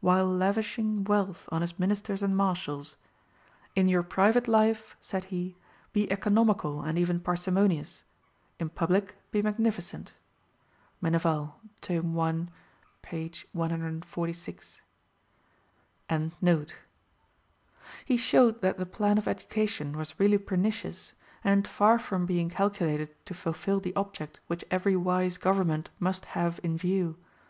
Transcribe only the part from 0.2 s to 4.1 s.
lavishing wealth on his ministers and marshals, "In your